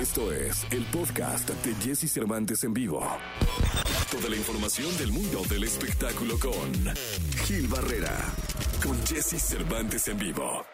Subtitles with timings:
[0.00, 3.06] Esto es el podcast de Jesse Cervantes en vivo.
[4.10, 6.72] Toda la información del mundo del espectáculo con
[7.44, 8.16] Gil Barrera,
[8.82, 10.64] con Jesse Cervantes en vivo.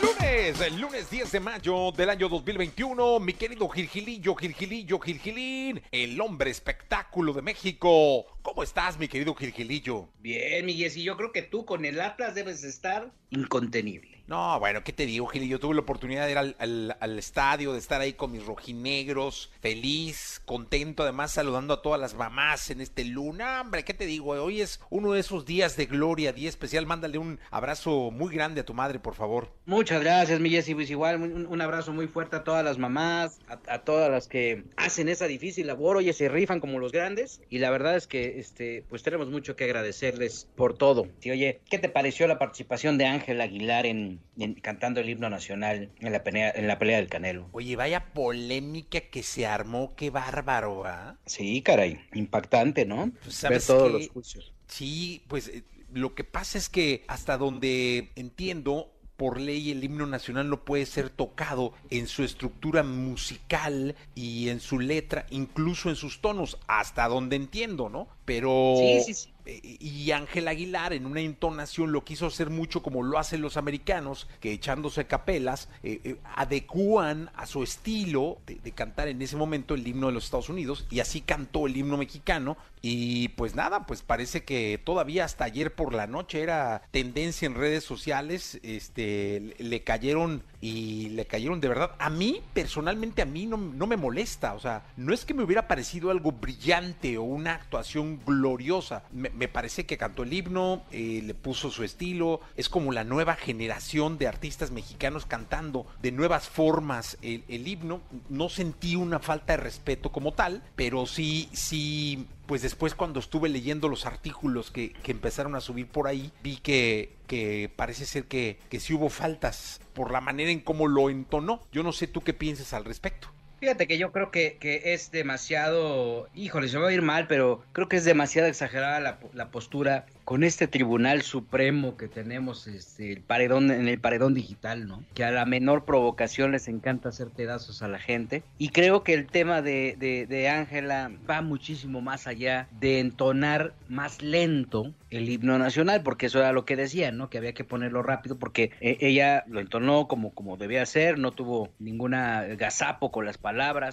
[0.00, 6.18] Lunes, el lunes 10 de mayo del año 2021, mi querido Gilgilillo, Gilgilillo, Gilgilín, el
[6.18, 8.24] hombre espectáculo de México.
[8.40, 10.08] ¿Cómo estás, mi querido Gilgilillo?
[10.20, 14.10] Bien, mi Jessy, yo creo que tú con el Atlas debes estar incontenible.
[14.28, 15.46] No, bueno, ¿qué te digo, Gil?
[15.48, 18.46] Yo tuve la oportunidad de ir al, al- al estadio, de estar ahí con mis
[18.46, 23.60] rojinegros, feliz, contento, además saludando a todas las mamás en este luna.
[23.60, 24.30] Hombre, ¿qué te digo?
[24.30, 26.86] Hoy es uno de esos días de gloria, día especial.
[26.86, 29.52] Mándale un abrazo muy grande a tu madre, por favor.
[29.66, 30.74] Muchas gracias, mi Jessy.
[30.74, 34.28] Pues igual, un, un abrazo muy fuerte a todas las mamás, a, a todas las
[34.28, 37.40] que hacen esa difícil labor, oye, se rifan como los grandes.
[37.50, 41.08] Y la verdad es que, este, pues tenemos mucho que agradecerles por todo.
[41.22, 45.30] Y oye, ¿qué te pareció la participación de Ángel Aguilar en, en- cantando el himno
[45.30, 47.48] nacional en la pelea, en la pelea del Canelo?
[47.52, 51.16] Oye, vaya polémica que se armó, qué bárbaro, ¿ah?
[51.26, 53.12] Sí, caray, impactante, ¿no?
[53.22, 53.92] Pues, Ver ¿sabes todos qué?
[53.92, 54.52] los juicios.
[54.66, 60.06] Sí, pues eh, lo que pasa es que hasta donde entiendo, por ley el himno
[60.06, 65.96] nacional no puede ser tocado en su estructura musical y en su letra, incluso en
[65.96, 68.08] sus tonos, hasta donde entiendo, ¿no?
[68.24, 68.74] Pero...
[68.78, 69.28] Sí, sí, sí.
[69.46, 73.56] eh, Y Ángel Aguilar en una entonación lo quiso hacer mucho como lo hacen los
[73.56, 79.36] americanos, que echándose capelas, eh, eh, adecúan a su estilo de, de cantar en ese
[79.36, 83.54] momento el himno de los Estados Unidos, y así cantó el himno mexicano, y pues
[83.54, 88.58] nada, pues parece que todavía hasta ayer por la noche era tendencia en redes sociales,
[88.64, 91.92] este, le- le cayeron y le cayeron de verdad.
[91.98, 95.42] A mí, personalmente, a mí no, no me molesta, o sea, no es que me
[95.44, 101.22] hubiera parecido algo brillante o una actuación gloriosa, me, parece que cantó el himno, eh,
[101.24, 106.48] le puso su estilo, es como la nueva generación de artistas mexicanos cantando de nuevas
[106.48, 112.26] formas el, el himno, no sentí una falta de respeto como tal, pero sí, sí,
[112.46, 116.56] pues después cuando estuve leyendo los artículos que, que empezaron a subir por ahí, vi
[116.56, 121.10] que, que parece ser que, que sí hubo faltas por la manera en cómo lo
[121.10, 121.60] entonó.
[121.72, 123.28] Yo no sé tú qué piensas al respecto.
[123.62, 127.62] Fíjate que yo creo que, que es demasiado, híjole, se va a ir mal, pero
[127.70, 133.12] creo que es demasiado exagerada la, la postura con este tribunal supremo que tenemos este,
[133.12, 135.04] el paredón, en el paredón digital, ¿no?
[135.14, 138.42] Que a la menor provocación les encanta hacer pedazos a la gente.
[138.58, 143.74] Y creo que el tema de de- de Ángela va muchísimo más allá de entonar
[143.88, 147.28] más lento el himno nacional, porque eso era lo que decía, ¿no?
[147.28, 151.30] Que había que ponerlo rápido, porque eh, ella lo entonó como, como debía ser, no
[151.32, 153.51] tuvo ninguna gazapo con las palabras,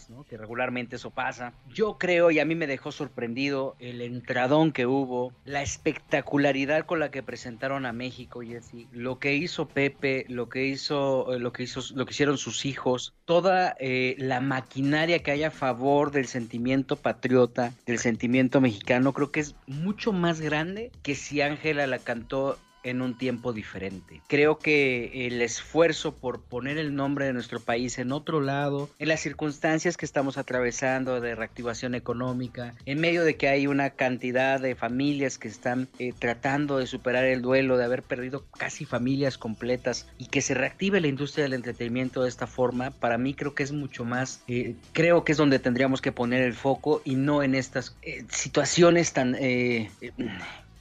[0.10, 0.24] ¿no?
[0.24, 1.54] Que regularmente eso pasa.
[1.74, 7.00] Yo creo, y a mí me dejó sorprendido, el entradón que hubo, la espectacularidad con
[7.00, 11.52] la que presentaron a México, Jessy, lo que hizo Pepe, lo que hizo, eh, lo
[11.54, 16.12] que hizo, lo que hicieron sus hijos, toda eh, la maquinaria que hay a favor
[16.12, 21.88] del sentimiento patriota, del sentimiento mexicano, creo que es mucho más grande que si Ángela
[21.88, 24.22] la cantó en un tiempo diferente.
[24.28, 29.08] Creo que el esfuerzo por poner el nombre de nuestro país en otro lado, en
[29.08, 34.60] las circunstancias que estamos atravesando de reactivación económica, en medio de que hay una cantidad
[34.60, 39.38] de familias que están eh, tratando de superar el duelo de haber perdido casi familias
[39.38, 43.56] completas y que se reactive la industria del entretenimiento de esta forma, para mí creo
[43.56, 47.16] que es mucho más, eh, creo que es donde tendríamos que poner el foco y
[47.16, 49.36] no en estas eh, situaciones tan...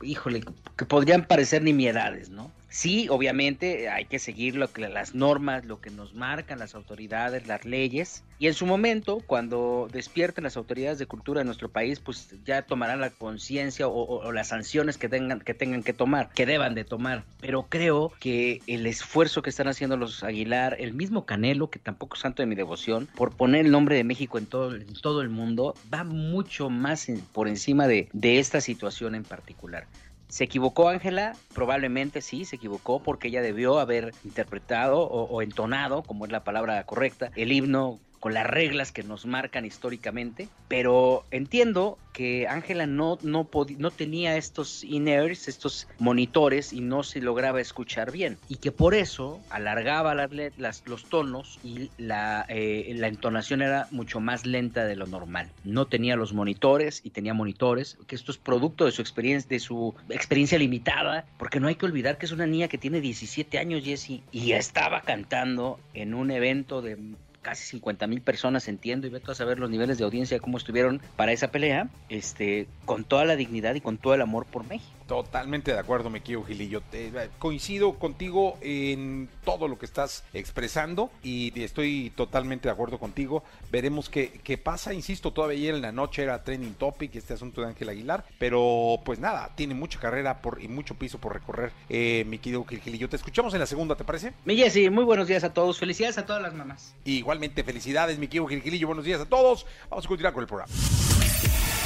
[0.02, 0.44] híjole,
[0.76, 2.50] que podrían parecer nimiedades, ¿no?
[2.70, 7.46] Sí, obviamente hay que seguir lo que, las normas, lo que nos marcan las autoridades,
[7.46, 8.24] las leyes.
[8.38, 12.62] Y en su momento, cuando despierten las autoridades de cultura de nuestro país, pues ya
[12.62, 16.84] tomarán la conciencia o, las sanciones que tengan, que tengan que tomar, que deban de
[16.84, 17.24] tomar.
[17.40, 22.16] Pero creo que el esfuerzo que están haciendo los Aguilar, el mismo Canelo, que tampoco
[22.16, 25.74] es santo de mi devoción, por poner el nombre de México en todo, el mundo,
[25.92, 29.86] va mucho más por encima de, de esta situación en particular.
[30.28, 31.34] ¿Se equivocó Ángela?
[31.54, 36.44] Probablemente sí, se equivocó porque ella debió haber interpretado o, o entonado, como es la
[36.44, 42.86] palabra correcta, el himno con las reglas que nos marcan históricamente, pero entiendo que Ángela
[42.86, 43.48] no, no,
[43.78, 48.94] no tenía estos in-ears, estos monitores y no se lograba escuchar bien y que por
[48.94, 54.96] eso alargaba las- los tonos y la, eh, la entonación era mucho más lenta de
[54.96, 55.52] lo normal.
[55.62, 59.60] No tenía los monitores y tenía monitores, que esto es producto de su experiencia, de
[59.60, 63.58] su experiencia limitada, porque no hay que olvidar que es una niña que tiene 17
[63.58, 66.98] años, Jessie, y estaba cantando en un evento de
[67.42, 71.00] casi 50 mil personas, entiendo, y veto a saber los niveles de audiencia, cómo estuvieron
[71.16, 74.97] para esa pelea, este, con toda la dignidad y con todo el amor por México.
[75.08, 76.82] Totalmente de acuerdo, me quiero Gilillo.
[76.82, 83.42] Te- coincido contigo en todo lo que estás expresando y estoy totalmente de acuerdo contigo.
[83.72, 84.92] Veremos qué, qué pasa.
[84.92, 89.00] Insisto, todavía ayer en la noche era trending topic este asunto de Ángel Aguilar, pero
[89.02, 93.08] pues nada, tiene mucha carrera por, y mucho piso por recorrer, eh, mi querido Gilillo.
[93.08, 94.34] Te escuchamos en la segunda, ¿te parece?
[94.44, 95.78] Mi Jessy, muy buenos días a todos.
[95.78, 96.94] Felicidades a todas las mamás.
[97.06, 98.86] Igualmente, felicidades, mi querido Gilillo.
[98.86, 99.64] Buenos días a todos.
[99.88, 100.70] Vamos a continuar con el programa.